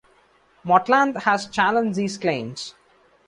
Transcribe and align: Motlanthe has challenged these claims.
Motlanthe 0.65 1.21
has 1.25 1.45
challenged 1.45 1.93
these 1.95 2.17
claims. 2.17 2.73